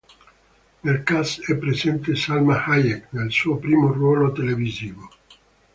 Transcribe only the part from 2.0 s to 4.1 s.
Salma Hayek nel suo primo